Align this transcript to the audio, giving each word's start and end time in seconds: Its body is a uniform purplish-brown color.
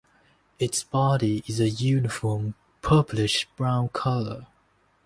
Its 0.57 0.83
body 0.83 1.43
is 1.45 1.59
a 1.59 1.69
uniform 1.69 2.55
purplish-brown 2.81 3.89
color. 3.89 4.47